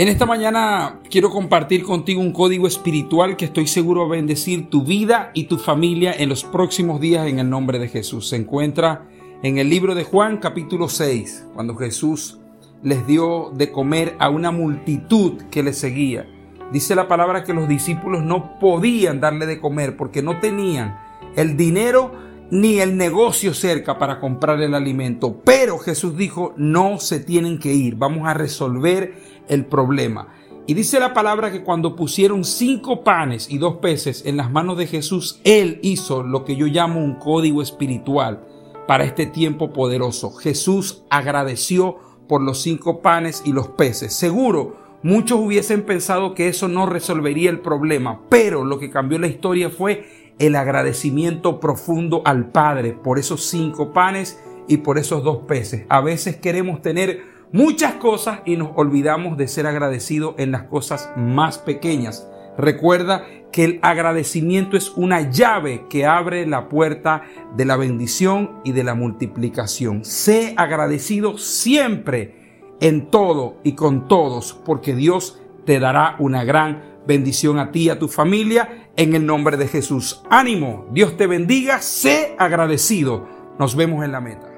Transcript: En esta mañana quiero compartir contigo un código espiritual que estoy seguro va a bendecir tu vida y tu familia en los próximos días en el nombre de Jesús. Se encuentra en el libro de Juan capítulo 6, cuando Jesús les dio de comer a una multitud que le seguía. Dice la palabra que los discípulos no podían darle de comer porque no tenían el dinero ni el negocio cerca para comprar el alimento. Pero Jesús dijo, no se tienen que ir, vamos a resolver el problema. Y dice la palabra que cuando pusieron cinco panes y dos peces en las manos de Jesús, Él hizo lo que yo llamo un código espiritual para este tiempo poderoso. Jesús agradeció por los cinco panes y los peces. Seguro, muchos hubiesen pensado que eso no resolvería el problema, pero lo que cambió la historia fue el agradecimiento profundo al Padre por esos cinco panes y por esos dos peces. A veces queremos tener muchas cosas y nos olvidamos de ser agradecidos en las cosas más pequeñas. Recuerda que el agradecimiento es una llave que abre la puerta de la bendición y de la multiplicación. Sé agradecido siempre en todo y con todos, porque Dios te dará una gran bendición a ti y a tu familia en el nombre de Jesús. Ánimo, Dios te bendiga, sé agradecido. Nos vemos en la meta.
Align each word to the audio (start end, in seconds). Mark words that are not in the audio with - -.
En 0.00 0.08
esta 0.08 0.24
mañana 0.24 0.98
quiero 1.10 1.28
compartir 1.28 1.82
contigo 1.82 2.22
un 2.22 2.32
código 2.32 2.66
espiritual 2.66 3.36
que 3.36 3.44
estoy 3.44 3.66
seguro 3.66 4.00
va 4.00 4.14
a 4.14 4.16
bendecir 4.16 4.70
tu 4.70 4.82
vida 4.82 5.30
y 5.34 5.44
tu 5.44 5.58
familia 5.58 6.14
en 6.16 6.30
los 6.30 6.42
próximos 6.42 7.02
días 7.02 7.26
en 7.26 7.38
el 7.38 7.50
nombre 7.50 7.78
de 7.78 7.86
Jesús. 7.86 8.30
Se 8.30 8.36
encuentra 8.36 9.06
en 9.42 9.58
el 9.58 9.68
libro 9.68 9.94
de 9.94 10.04
Juan 10.04 10.38
capítulo 10.38 10.88
6, 10.88 11.48
cuando 11.52 11.76
Jesús 11.76 12.38
les 12.82 13.06
dio 13.06 13.50
de 13.54 13.70
comer 13.70 14.16
a 14.18 14.30
una 14.30 14.50
multitud 14.50 15.34
que 15.50 15.62
le 15.62 15.74
seguía. 15.74 16.26
Dice 16.72 16.94
la 16.94 17.06
palabra 17.06 17.44
que 17.44 17.52
los 17.52 17.68
discípulos 17.68 18.22
no 18.22 18.58
podían 18.58 19.20
darle 19.20 19.44
de 19.44 19.60
comer 19.60 19.98
porque 19.98 20.22
no 20.22 20.40
tenían 20.40 20.98
el 21.36 21.58
dinero 21.58 22.29
ni 22.50 22.80
el 22.80 22.96
negocio 22.96 23.54
cerca 23.54 23.98
para 23.98 24.20
comprar 24.20 24.60
el 24.60 24.74
alimento. 24.74 25.40
Pero 25.44 25.78
Jesús 25.78 26.16
dijo, 26.16 26.54
no 26.56 26.98
se 26.98 27.20
tienen 27.20 27.58
que 27.58 27.72
ir, 27.72 27.96
vamos 27.96 28.26
a 28.26 28.34
resolver 28.34 29.14
el 29.48 29.66
problema. 29.66 30.28
Y 30.66 30.74
dice 30.74 31.00
la 31.00 31.14
palabra 31.14 31.50
que 31.50 31.64
cuando 31.64 31.96
pusieron 31.96 32.44
cinco 32.44 33.02
panes 33.02 33.50
y 33.50 33.58
dos 33.58 33.76
peces 33.78 34.24
en 34.26 34.36
las 34.36 34.50
manos 34.50 34.78
de 34.78 34.86
Jesús, 34.86 35.40
Él 35.42 35.80
hizo 35.82 36.22
lo 36.22 36.44
que 36.44 36.54
yo 36.54 36.66
llamo 36.66 37.00
un 37.00 37.16
código 37.16 37.62
espiritual 37.62 38.46
para 38.86 39.04
este 39.04 39.26
tiempo 39.26 39.72
poderoso. 39.72 40.32
Jesús 40.32 41.02
agradeció 41.10 41.96
por 42.28 42.40
los 42.42 42.62
cinco 42.62 43.02
panes 43.02 43.42
y 43.44 43.52
los 43.52 43.68
peces. 43.68 44.12
Seguro, 44.12 44.76
muchos 45.02 45.40
hubiesen 45.40 45.82
pensado 45.82 46.34
que 46.34 46.48
eso 46.48 46.68
no 46.68 46.86
resolvería 46.86 47.50
el 47.50 47.60
problema, 47.60 48.20
pero 48.28 48.64
lo 48.64 48.78
que 48.78 48.90
cambió 48.90 49.18
la 49.18 49.26
historia 49.26 49.70
fue 49.70 50.29
el 50.40 50.56
agradecimiento 50.56 51.60
profundo 51.60 52.22
al 52.24 52.46
Padre 52.46 52.92
por 52.92 53.18
esos 53.18 53.44
cinco 53.44 53.92
panes 53.92 54.42
y 54.66 54.78
por 54.78 54.98
esos 54.98 55.22
dos 55.22 55.42
peces. 55.46 55.84
A 55.88 56.00
veces 56.00 56.36
queremos 56.36 56.82
tener 56.82 57.22
muchas 57.52 57.94
cosas 57.94 58.40
y 58.46 58.56
nos 58.56 58.70
olvidamos 58.74 59.36
de 59.36 59.46
ser 59.46 59.66
agradecidos 59.66 60.34
en 60.38 60.50
las 60.50 60.64
cosas 60.64 61.10
más 61.16 61.58
pequeñas. 61.58 62.26
Recuerda 62.56 63.26
que 63.52 63.64
el 63.64 63.78
agradecimiento 63.82 64.76
es 64.76 64.90
una 64.96 65.30
llave 65.30 65.86
que 65.90 66.06
abre 66.06 66.46
la 66.46 66.68
puerta 66.68 67.22
de 67.56 67.64
la 67.64 67.76
bendición 67.76 68.60
y 68.64 68.72
de 68.72 68.84
la 68.84 68.94
multiplicación. 68.94 70.04
Sé 70.04 70.54
agradecido 70.56 71.36
siempre 71.36 72.72
en 72.80 73.10
todo 73.10 73.56
y 73.62 73.72
con 73.72 74.08
todos, 74.08 74.54
porque 74.64 74.94
Dios 74.94 75.40
te 75.66 75.78
dará 75.80 76.16
una 76.18 76.44
gran 76.44 76.89
bendición 77.06 77.58
a 77.58 77.72
ti 77.72 77.84
y 77.84 77.90
a 77.90 77.98
tu 77.98 78.08
familia 78.08 78.90
en 78.96 79.14
el 79.14 79.26
nombre 79.26 79.56
de 79.56 79.68
Jesús. 79.68 80.22
Ánimo, 80.30 80.86
Dios 80.92 81.16
te 81.16 81.26
bendiga, 81.26 81.80
sé 81.80 82.34
agradecido. 82.38 83.28
Nos 83.58 83.76
vemos 83.76 84.04
en 84.04 84.12
la 84.12 84.20
meta. 84.20 84.49